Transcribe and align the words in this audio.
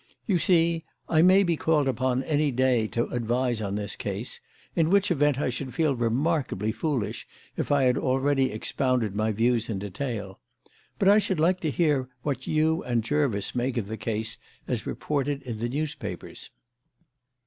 "You 0.25 0.39
see, 0.39 0.83
I 1.07 1.21
may 1.21 1.43
be 1.43 1.55
called 1.55 1.87
upon 1.87 2.23
any 2.23 2.49
day 2.49 2.87
to 2.87 3.05
advise 3.09 3.61
on 3.61 3.75
this 3.75 3.95
case, 3.95 4.39
in 4.75 4.89
which 4.89 5.11
event 5.11 5.39
I 5.39 5.51
should 5.51 5.75
feel 5.75 5.95
remarkably 5.95 6.71
foolish 6.71 7.27
if 7.55 7.71
I 7.71 7.83
had 7.83 7.99
already 7.99 8.51
expounded 8.51 9.13
my 9.15 9.31
views 9.31 9.69
in 9.69 9.77
detail. 9.77 10.39
But 10.97 11.07
I 11.07 11.19
should 11.19 11.39
like 11.39 11.59
to 11.59 11.69
hear 11.69 12.09
what 12.23 12.47
you 12.47 12.81
and 12.83 13.03
Jervis 13.03 13.53
make 13.53 13.77
of 13.77 13.85
the 13.85 13.95
case 13.95 14.39
as 14.67 14.87
reported 14.87 15.43
in 15.43 15.59
the 15.59 15.69
newspapers." 15.69 16.49